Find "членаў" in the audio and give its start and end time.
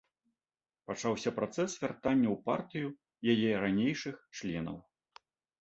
4.41-4.77